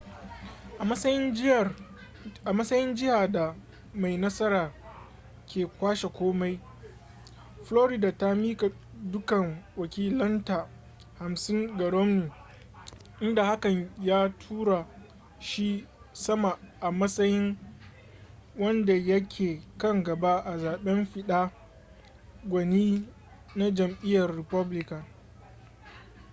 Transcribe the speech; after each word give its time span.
a 2.45 2.51
matsayin 2.55 2.95
jihar 2.95 3.31
da 3.31 3.55
mai 3.93 4.17
nasara 4.17 4.73
ke 5.45 5.65
kwashe 5.79 6.09
komai 6.09 6.59
florida 7.63 8.11
ta 8.17 8.33
miƙa 8.35 8.71
dukkan 9.11 9.63
wakilanta 9.77 10.67
hamsin 11.19 11.77
ga 11.77 11.89
romney 11.89 12.31
inda 13.19 13.43
hakan 13.45 13.89
ya 14.01 14.29
tura 14.37 14.87
shi 15.39 15.87
sama 16.13 16.59
a 16.81 16.91
matsayin 16.91 17.57
wanda 18.59 18.93
yake 18.93 19.61
kan 19.77 20.03
gaba 20.03 20.39
a 20.45 20.57
zaben 20.57 21.05
fidda 21.05 21.51
gwani 22.47 23.07
na 23.55 23.71
jam'iyyar 23.71 24.35
republican 24.35 25.03